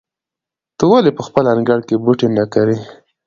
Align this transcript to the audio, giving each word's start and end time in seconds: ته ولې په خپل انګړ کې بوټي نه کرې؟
ته 0.77 0.83
ولې 0.91 1.11
په 1.17 1.21
خپل 1.27 1.43
انګړ 1.53 1.79
کې 1.87 1.95
بوټي 2.03 2.27
نه 2.37 2.43
کرې؟ 2.53 2.77